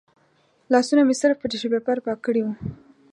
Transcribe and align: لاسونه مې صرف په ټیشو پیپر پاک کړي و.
لاسونه 0.71 1.01
مې 1.07 1.15
صرف 1.21 1.37
په 1.39 1.47
ټیشو 1.51 1.71
پیپر 1.73 1.97
پاک 2.05 2.19
کړي 2.25 2.41
و. 2.43 2.47